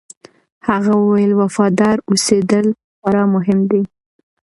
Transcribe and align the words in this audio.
هغه 0.67 0.91
وویل، 1.01 1.31
وفادار 1.41 1.97
اوسېدل 2.09 2.67
خورا 2.97 3.23
مهم 3.35 3.59
دي. 3.71 3.81